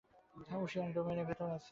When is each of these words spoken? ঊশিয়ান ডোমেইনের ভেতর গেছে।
ঊশিয়ান 0.63 0.89
ডোমেইনের 0.95 1.25
ভেতর 1.29 1.45
গেছে। 1.51 1.69